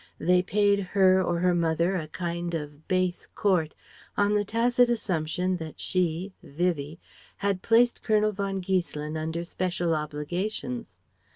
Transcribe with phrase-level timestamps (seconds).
[0.17, 3.75] They paid her or her mother a kind of base court,
[4.17, 6.97] on the tacit assumption that she Vivie
[7.37, 10.97] had placed Colonel von Giesselin under special obligations.